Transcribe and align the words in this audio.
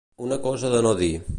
Una 0.27 0.39
cosa 0.47 0.71
de 0.77 0.81
no 0.87 0.95
dir. 1.03 1.13